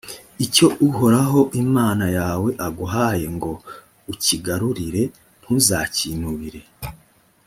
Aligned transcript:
icyo 0.45 0.67
uhoraho 0.87 1.39
imana 1.63 2.05
yawe 2.17 2.49
aguhaye 2.67 3.25
ngo 3.35 3.51
ukigarurire 4.11 5.03
ntuzakinubire; 5.39 6.61